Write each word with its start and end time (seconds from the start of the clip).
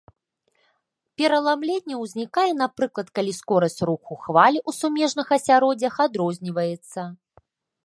Пераламленне 1.21 1.95
ўзнікае, 2.03 2.47
напрыклад, 2.63 3.07
калі 3.19 3.31
скорасць 3.41 3.77
руху 3.91 4.13
хваль 4.23 4.57
у 4.63 4.77
сумежных 4.81 5.27
асяроддзях 5.39 5.93
адрозніваецца. 6.07 7.01